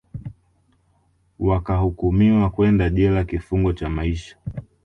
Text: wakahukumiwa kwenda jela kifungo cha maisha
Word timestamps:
wakahukumiwa 1.39 2.49
kwenda 2.49 2.89
jela 2.89 3.23
kifungo 3.23 3.73
cha 3.73 3.89
maisha 3.89 4.35